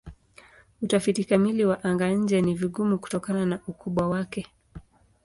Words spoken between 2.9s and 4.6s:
kutokana na ukubwa wake.